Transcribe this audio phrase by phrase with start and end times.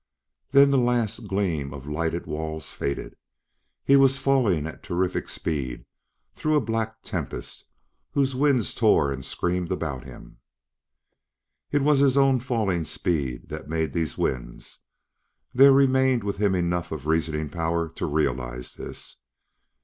[0.49, 3.15] Then the last gleam of lighted walls faded;
[3.83, 5.85] he was falling at terrific speed
[6.33, 7.65] through a black tempest
[8.13, 10.39] whose winds tore and screamed about him.
[11.71, 14.79] It was his own falling speed that made these winds;
[15.53, 19.17] there remained with him enough of reasoning power to realize this.